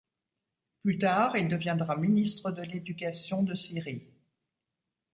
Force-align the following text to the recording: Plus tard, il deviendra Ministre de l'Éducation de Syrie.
Plus 0.81 0.97
tard, 0.97 1.37
il 1.37 1.47
deviendra 1.47 1.95
Ministre 1.95 2.49
de 2.51 2.63
l'Éducation 2.63 3.43
de 3.43 3.53
Syrie. 3.53 4.01